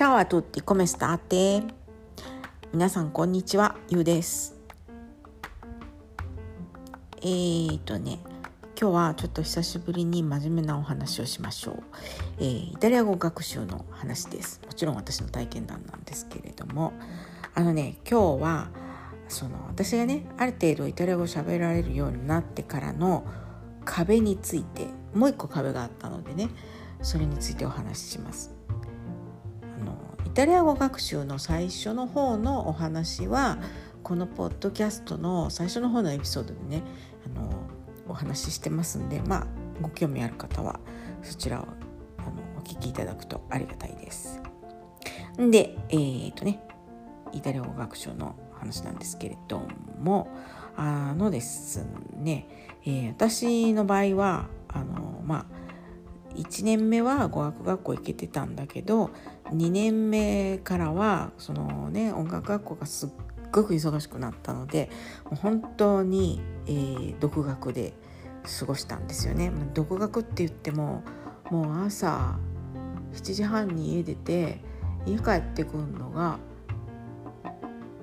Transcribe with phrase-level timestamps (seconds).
[0.00, 1.62] チャオアトゥッティコメスターテ
[2.72, 4.56] 皆さんこんにちはゆうです。
[7.20, 8.18] えーとね
[8.80, 11.82] 今日はちょっと久しぶりに真面目なお話をしましょう、
[12.38, 14.62] えー、イタリア語学習の話です。
[14.66, 16.94] もちろん私の体験談なんですけれども。
[17.54, 18.68] あのね今日は
[19.28, 23.26] その私がねある程度イタリア語喋られるようになってからの
[23.84, 26.48] 壁についてもう一個壁があったのでね
[27.02, 28.59] それについてお話しします。
[29.80, 33.58] のイタリア語学習の最初の方のお話は
[34.02, 36.82] このポッドキャストの最初の方のエピソードでね
[37.26, 37.50] あの
[38.08, 39.46] お話ししてますんでまあ
[39.80, 40.80] ご興味ある方は
[41.22, 41.66] そちらを
[42.18, 44.40] あのお聞きいただくとありがたいです。
[45.36, 46.60] でえー、っとね
[47.32, 49.62] イタリア語学習の話なんですけれど
[49.98, 50.28] も
[50.76, 52.46] あのですね、
[52.84, 55.49] えー、私の場合はあのまあ
[56.36, 59.10] 1年目は語学学校行けてたんだけど
[59.46, 63.08] 2年目からはそのね音楽学校がすっ
[63.50, 64.90] ごく忙しくなったので
[65.24, 67.94] もう本当に、えー、独学で
[68.58, 69.52] 過ごしたんですよね。
[69.74, 71.02] 独学って言っても
[71.50, 72.38] もう朝
[73.12, 74.60] 7時半に家出て
[75.06, 76.38] 家帰ってくるのが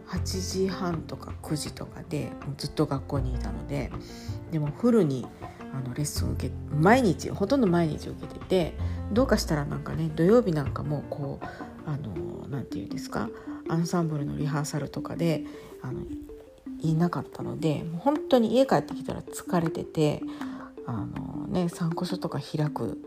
[0.08, 3.92] 8時半とか9時とかでもうずっと学校にいたので
[4.52, 5.28] でもフルに
[5.74, 8.74] あのレッスン受け毎日ほとんど毎日受けてて
[9.12, 11.46] どうかしたらなんかね土曜日なんかもこう
[11.90, 13.30] あのなんていうんですか
[13.70, 15.44] アンサンブルのリハーサルとかで
[15.82, 16.02] あの
[16.82, 20.22] いなかったので本当に家帰ってきたら疲れてて
[20.86, 23.02] あのね参考書とか開く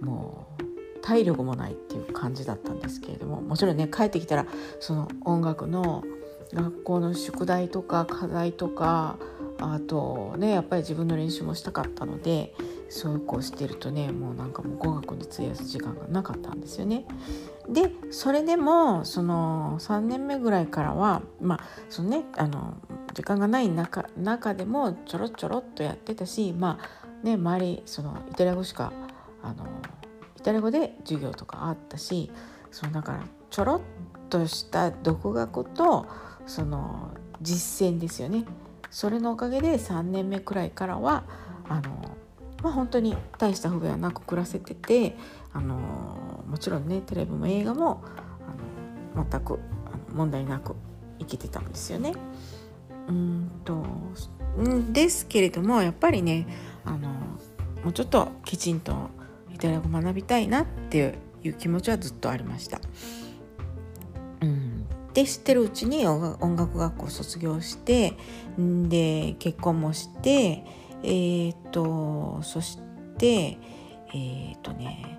[0.00, 0.64] もう
[1.02, 4.46] 体力もないっていう感じだったんですけれどももちろんね帰ってきたら
[4.80, 6.04] その音楽の
[6.52, 9.16] 学校の宿題とか課題とか
[9.60, 12.54] あとねやっぱり自分の練習もしたかったので
[12.88, 17.04] そうこうしてるとねもうなんかもう語学に費やす時間がなかったんですよね。
[17.68, 22.74] でそれでもその3年目ぐらいからはまあそのねあの
[23.14, 28.92] 時間がない中中でもちょろちょろっとやってたしまあね周りそのイタリア語しか
[29.42, 29.66] あの
[30.36, 32.32] イタリア語で授業とかあったし
[32.72, 33.80] そのだからちょろっ
[34.28, 36.06] とした独学と
[36.46, 37.10] その
[37.40, 38.44] 実践ですよね
[38.90, 41.24] それのおかげで3年目くらいからは
[41.68, 42.16] あの、
[42.62, 45.16] まあ、本当に大した不便はなく暮らせてて
[45.52, 45.76] あの
[46.46, 48.02] もちろんねテレビも映画も
[49.14, 49.58] あの全く
[50.12, 50.74] 問題なく
[51.18, 52.14] 生きてたんですよね。
[53.08, 53.84] うんと
[54.92, 56.46] ですけれどもやっぱりね
[56.84, 57.08] あの
[57.82, 59.10] もうちょっときちんと
[59.52, 62.80] イタリア語学びたいなっていう気持ちはずっとありました。
[65.14, 68.16] で知ってるうちに音楽学校卒業して
[68.58, 70.64] で結婚もして
[71.02, 72.78] えー、っとそし
[73.18, 73.58] て
[74.12, 75.18] えー、っとね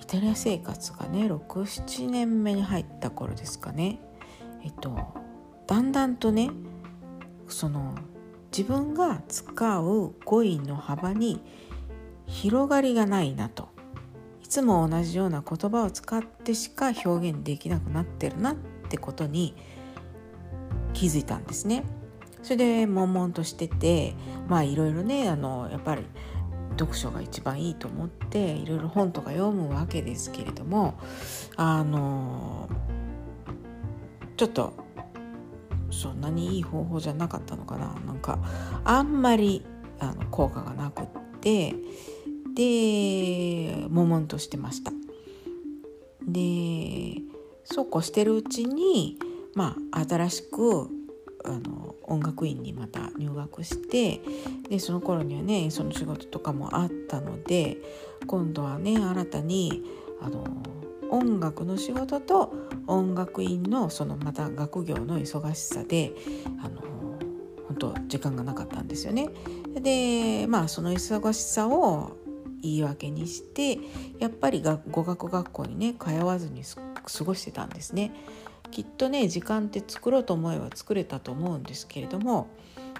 [0.00, 3.98] イタリア生活がね67年目に入った頃ですかね。
[4.64, 4.96] えっと
[5.66, 6.50] だんだんとね
[7.48, 7.94] その
[8.56, 11.42] 自分が使う語彙の幅に
[12.26, 13.68] 広がりがないなと。
[14.42, 19.56] いつも同じような言葉を使ってしか表現できなくなってるなってってことに
[20.92, 21.82] 気づいたんですね。
[22.42, 24.14] それで悶々としてて
[24.48, 26.04] まあいろいろねあのやっぱり
[26.72, 30.98] 読書が一番いいと思っていろいろ本とか読むわけですけれども
[31.56, 32.68] あの
[34.36, 34.74] ちょっと
[35.90, 38.38] そんなにいい方法じゃなかったのかななんか
[38.84, 39.64] あんまり
[40.00, 41.06] あの効果がなくっ
[41.40, 41.74] て
[42.54, 44.92] で悶々としてました。
[46.26, 47.31] で
[47.64, 49.18] そうこうしてるうちに、
[49.54, 50.88] まあ、新しく
[51.44, 54.20] あの音楽院にまた入学して
[54.68, 57.78] でその頃にはねその仕事とかもあったので
[58.26, 59.82] 今度はね新たに
[60.20, 60.44] あの
[61.10, 62.54] 音楽の仕事と
[62.86, 66.12] 音楽院のそのまた学業の忙しさで
[66.62, 66.80] あの
[67.68, 69.28] 本当時間がなかったんですよね。
[69.74, 72.16] でまあその忙しさを
[72.62, 73.78] 言い訳にして
[74.18, 76.62] やっぱり語学学校にね通わずに
[77.04, 78.12] 過ごしてたんですね。
[78.70, 82.48] きっとね時間って作ろうと思えば作れたと思うんですけれども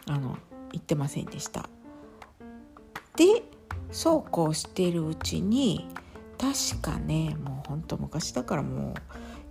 [0.06, 0.36] あの
[0.72, 1.68] 行ってませんでした。
[3.16, 3.42] で
[3.90, 5.88] そうこうしているうちに
[6.38, 8.94] 確かねもうほんと昔だからも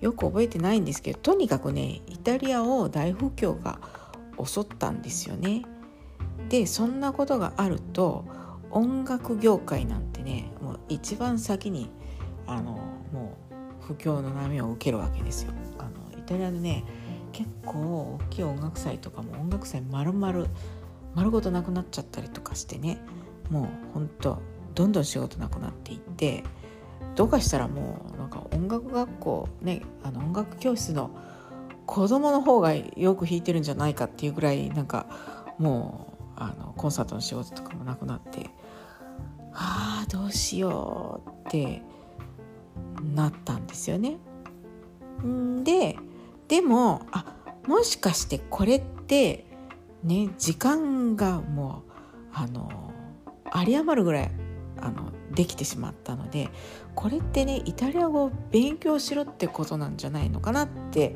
[0.01, 3.79] うよく覚えてないんですけどとにかくねイタリアを大不況が
[4.43, 5.63] 襲ったんですよね。
[6.49, 8.25] でそんなことがあると
[8.71, 11.89] 音楽業界なんてねもう一番先に
[12.47, 12.79] あの
[13.13, 13.40] もう
[13.81, 15.51] 不況の波を受けるわけですよ。
[15.77, 16.83] あのイタリアでね
[17.31, 20.45] 結構大きい音楽祭とかも音楽祭丸々
[21.15, 22.99] 丸ごとなくなっちゃったりとかしてね
[23.49, 24.39] もうほんと
[24.75, 26.43] どんどん仕事なくなっていって
[27.15, 31.11] どうかしたらもうなんか音楽学校ねあの音楽教室の
[31.85, 35.07] 子供の方がよく弾いてるんじゃないかっていうぐらいなんか
[35.57, 38.49] もうあのコンサートの仕事とかもなくなって
[39.53, 41.81] ああどうしようって
[43.01, 44.17] なったんですよね。
[45.25, 45.97] んで
[46.47, 47.25] でもあ
[47.67, 49.45] もしかしてこれって
[50.03, 51.91] ね時間がもう
[52.33, 52.91] あの
[53.55, 54.31] 有り余るぐらい
[54.79, 56.49] あのできてしまったので
[56.95, 61.15] これってねイタリア語を勉強しろってことなんじゃないのかなって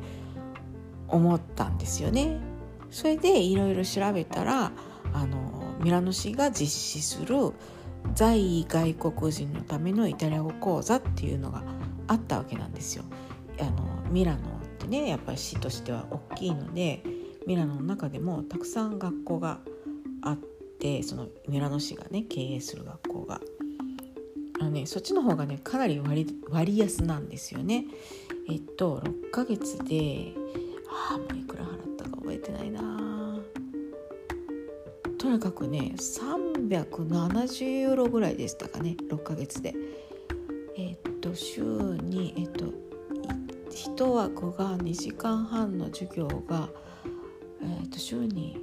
[1.08, 2.38] 思ったんですよね。
[2.90, 4.72] それでいろいろ調べたら
[5.12, 5.36] あの
[5.80, 7.52] ミラノ市が実施する
[8.14, 11.62] 在外国人のためのイタリア語講座っていうのが
[12.08, 13.04] あったわけなんですよ。
[13.60, 17.02] あのミラノってねやっぱり市としては大きいので
[17.46, 19.60] ミラノの中でもたくさん学校が
[20.22, 23.40] あってそのミラノ市がね経営する学校が。
[24.58, 27.84] あのね、そっちの方がねかなり割割安なんですよね。
[28.48, 30.32] えっと6ヶ月で
[30.88, 33.38] ああもういくら払ったか覚えてないな
[35.18, 39.74] とにかくね370ユーロぐらいでしたかね6ヶ月で。
[40.78, 42.66] えっと週にえっと
[43.70, 46.68] 1枠が2時間半の授業が、
[47.62, 48.58] えっと週に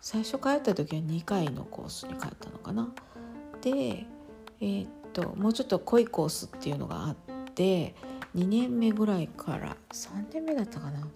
[0.00, 2.92] 最初帰った時は2回のコースに帰ったのかな。
[3.60, 4.06] で
[4.60, 7.16] えっともうちょっと濃いコースっていうのがあっ
[7.54, 7.94] て
[8.36, 11.08] 2年目ぐらいから3年目だったかな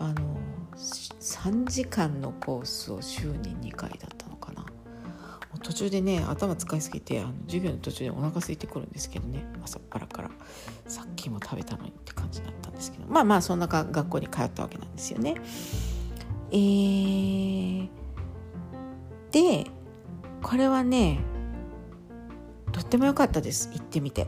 [0.00, 0.36] あの
[0.76, 4.17] 3時間のコースを週に2回だった
[5.68, 10.30] 途中でね頭使いすぎてあの授業の途中でお腹空いてくるんですけどね朝っぱらから
[10.86, 15.34] さっきも食べたのにって感じだったんですけどまあまあそんな学校に通ったわけなんですよね。
[16.52, 17.88] えー、
[19.30, 19.70] で
[20.42, 21.20] これはね
[22.72, 24.26] とっても良かったです行ってみて。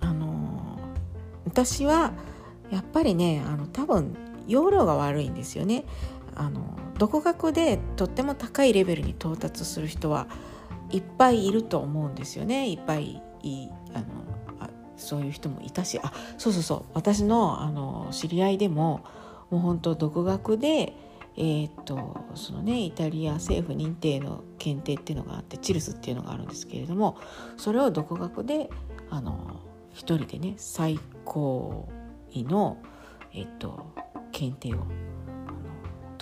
[0.00, 0.78] あの
[1.46, 2.12] 私は
[2.70, 4.16] やっぱりねあの多分
[4.46, 5.84] 容量が悪いんですよね。
[6.36, 6.60] あの
[7.02, 10.28] 独学でとっても高いレベルに到達する人は
[10.90, 12.70] いっぱいいると思うんですよね。
[12.70, 14.04] いっぱいいあの
[14.60, 15.98] あそういう人もいたし。
[16.00, 16.84] あそうそうそう。
[16.94, 19.00] 私のあの知り合いでも
[19.50, 20.92] もう本当独学で
[21.36, 27.18] えー、っとそのねイタリア政府認定の検定っていうのがあってチルスっていうのがあるんですけれども
[27.56, 28.70] それを独学で
[29.10, 29.60] あの
[29.90, 31.88] 一人でね最高
[32.30, 32.80] 位の、
[33.32, 33.92] えー、っと
[34.30, 34.86] 検定を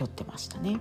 [0.00, 0.80] あの取ってましたね。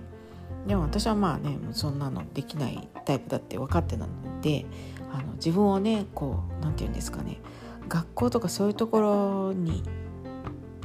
[0.66, 4.66] でも私はまあねそんなのできないタイプだって分かってたので
[5.12, 7.40] あの自分をねこう何て言うんですかね
[7.88, 9.82] 学校とかそういうところに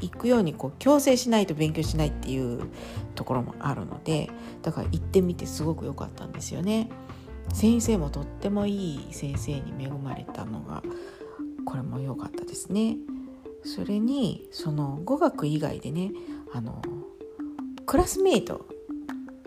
[0.01, 2.69] 行くようにこう強制しないと勉強しないっていう
[3.15, 4.29] ところもあるので
[4.61, 6.89] だから行ってみてすごく良かったんですよね。
[7.53, 10.81] 先生もとってもいい先生に恵まれたのが
[11.65, 12.97] これも良かったですね。
[13.63, 16.11] それにその語学以外でね
[16.53, 16.81] あの
[17.95, 18.65] クラスメート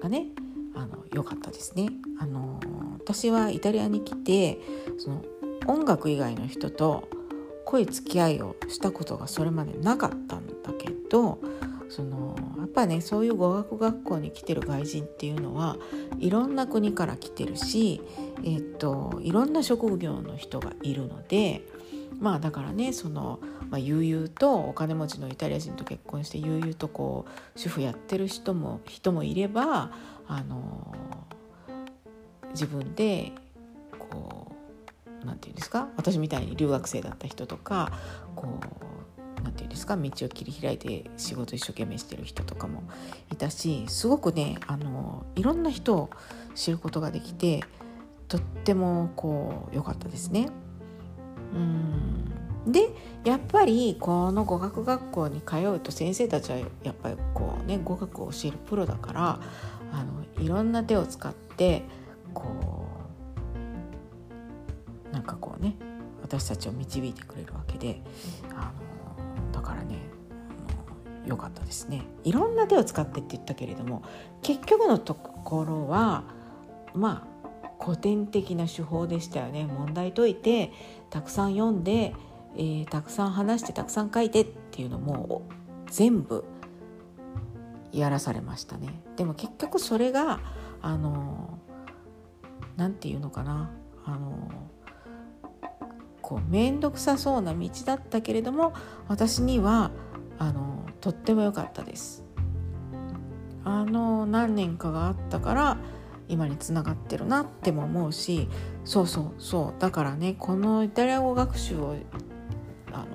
[0.00, 0.28] がね
[0.74, 1.90] あの良かったですね。
[2.18, 2.58] あの
[2.98, 4.58] 私はイタリアに来て
[4.96, 5.22] その
[5.66, 7.10] 音楽以外の人と
[7.66, 11.40] 濃い付き合いをしたことがそれまでなかったんだけど
[11.90, 15.76] そのやっぱねそういう語学学校に来てる外人っていうのは
[16.18, 18.00] いろんな国から来てるし、
[18.44, 21.66] え、っといろんな職業の人がいるので
[22.18, 23.38] まあだからねその、
[23.70, 29.90] まあ、悠々とお金持ちのイタリア人と結婚して悠々とこう主婦やってる人も人もいれば
[30.26, 30.94] あの
[32.50, 33.32] 自分で
[33.98, 34.52] こ
[35.22, 37.92] う何て言うんですか私みたいに留学生だった人とか
[38.34, 42.82] こう何て言うんですか道を切り開いて仕事一生懸命してる人とかも
[43.32, 46.10] いたしすごくねあのいろんな人を
[46.54, 47.62] 知ることができて
[48.28, 50.50] とってもこう良かったですね。
[51.54, 52.72] うん。
[52.72, 52.90] で
[53.24, 59.40] やっぱりこの語学学校に通うと先生たちはやっぱりこうね語学を教えるプロだから
[59.92, 61.82] あのいろんな手を使って
[62.34, 62.86] こ
[65.10, 65.76] うなんかこうね
[66.22, 68.02] 私たちを導いてくれるわけで
[68.54, 68.72] あ
[69.46, 69.96] のだからね
[71.26, 72.02] 良かったですね。
[72.24, 74.02] いろんな手を使ってって言ったけれども
[74.42, 76.24] 結局のところは
[76.94, 77.37] まあ
[77.80, 79.66] 古典的な手法でしたよね。
[79.66, 80.72] 問題解いて
[81.10, 82.14] たくさん読んで、
[82.56, 85.42] えー、たくさん話してたくさん書いてっていうのも
[85.86, 86.44] 全部
[87.92, 88.88] やらされましたね。
[89.16, 90.40] でも結局それが
[90.82, 91.58] あの
[92.76, 93.70] 何て言うのかな。
[94.04, 94.48] あの
[96.22, 98.74] こう面倒くさそうな道だったけれども
[99.06, 99.90] 私には
[100.38, 102.24] あのとっても良かったです。
[103.64, 105.78] あの何年かがあったから
[106.28, 108.48] 今につながってるなっても思うし
[108.84, 109.80] そうそうそう。
[109.80, 111.96] だからねこのイタリア語学習を
[112.92, 113.06] あの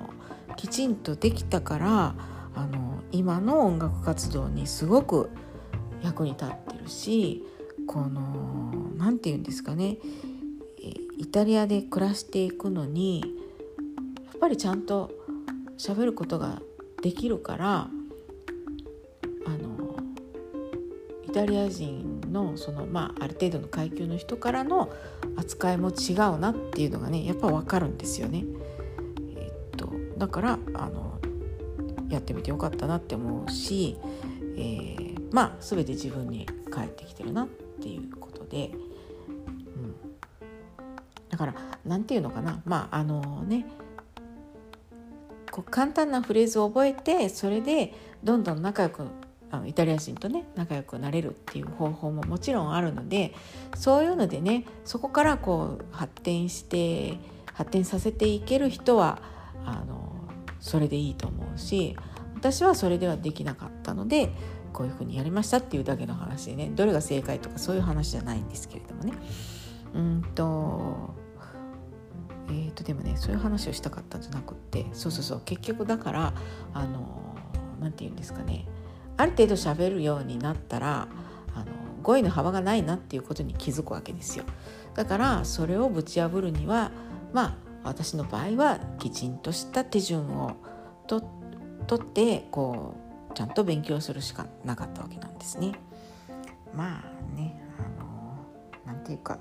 [0.56, 2.14] きちんとできたから
[2.54, 5.30] あの今の音楽活動にすごく
[6.02, 7.44] 役に立ってるし
[7.86, 9.98] この何て言うんですかね。
[11.16, 13.26] イタリアで暮らしていくのにや
[14.36, 15.10] っぱりちゃんと
[15.78, 16.60] 喋ることが
[17.02, 17.88] できるから
[19.46, 19.96] あの
[21.26, 24.92] イタリア人のその、まあ、ある程度の階級の人からの
[25.36, 28.44] 扱いも違うなっていうのがねやっぱ分かるんですよね。
[29.36, 31.18] えっと、だからあの
[32.10, 33.96] やってみてよかったなって思うし、
[34.56, 37.48] えー、まあ全て自分に返ってきてるなっ
[37.80, 38.72] ていうことで、
[39.28, 39.94] うん、
[41.30, 41.54] だから
[41.86, 42.60] 何て言うのかな。
[42.66, 43.66] まああのね
[45.50, 49.04] こう簡単なフレーズを覚えてそれでどんどん仲良く
[49.54, 53.34] あのイタリア人とね仲良くなれるっていう方法ももちろんあるので
[53.76, 57.18] そういうのでねそこからこう発展して
[57.52, 59.22] 発展させていける人は
[59.64, 60.12] あの
[60.60, 61.96] それでいいと思うし
[62.34, 64.30] 私はそれではできなかったので
[64.72, 69.12] こういうふうにやりましたっていうだけの話でねどれが正解とかそういう話じゃないんですけれどもね。
[69.94, 71.14] うんと
[72.48, 76.34] えー、とでもねそういう話をしたかったんじゃなくってそうそうそう結局だから
[76.74, 77.36] あの
[77.80, 78.66] 何て言うんですかね
[79.16, 81.08] ある程度喋るようになったら
[81.54, 81.66] あの
[82.02, 84.44] 語彙の幅がないなっていうことに気づくわけですよ
[84.94, 86.90] だからそれをぶち破るには
[87.32, 90.56] まあ私の場合はきちんとした手順を
[91.06, 91.22] と
[91.86, 92.94] とってこ
[93.30, 95.72] うちゃんと勉強するしかなかったわけなんですね。
[96.74, 99.38] まあねあのなんていうか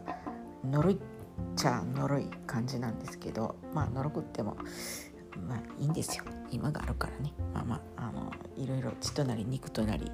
[0.64, 1.00] のろい
[1.56, 4.58] ちゃのろい感じなんですけどまあのろくっても
[5.48, 6.24] まあいいんですよ。
[6.52, 7.34] 今があるからね。
[7.54, 10.12] まあまああのいろいろ血となり肉となり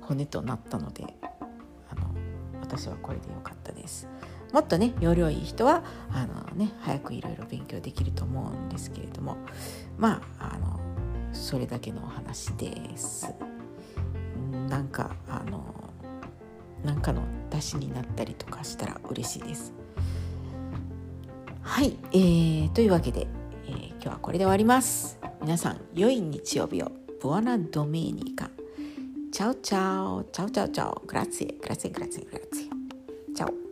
[0.00, 1.04] 骨となったので
[1.90, 2.08] あの
[2.60, 4.08] 私はこれでよかったです。
[4.52, 9.36] もっとね容量いい人はあのね早くいろいろ勉強できると思うんですけれども
[9.98, 10.80] まああの
[11.32, 13.32] それだけのお話です。
[14.68, 15.74] なんかあの
[16.84, 19.72] なんかの出しになったりとかしたら嬉しいです。
[21.62, 23.26] はい、えー、というわけで、
[23.68, 25.18] えー、今日はこれで終わります。
[25.42, 26.90] 皆さん良い日曜日を。
[27.20, 28.48] ブアナドメニカ
[29.32, 33.67] チャウチャウチャウチャウチャウグラツィグラツィグラツィグラツィチャウ